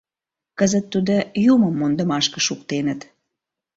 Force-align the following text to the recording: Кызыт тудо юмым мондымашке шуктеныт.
Кызыт 0.59 0.85
тудо 0.93 1.15
юмым 1.53 1.73
мондымашке 1.79 2.39
шуктеныт. 2.47 3.01